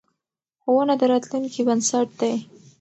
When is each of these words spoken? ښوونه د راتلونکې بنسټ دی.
ښوونه 0.61 0.93
د 0.99 1.01
راتلونکې 1.11 1.61
بنسټ 1.67 2.07
دی. 2.19 2.33